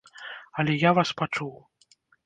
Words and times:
Але 0.63 0.79
я 0.87 0.95
вас 0.99 1.15
пачуў. 1.23 1.55